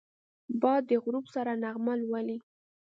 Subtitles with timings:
[0.61, 2.37] باد د غروب سره نغمه لولي